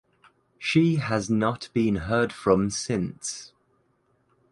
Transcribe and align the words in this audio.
She 0.57 0.95
has 0.95 1.29
not 1.29 1.69
been 1.75 1.95
heard 1.97 2.33
from 2.33 2.71
since. 2.71 3.53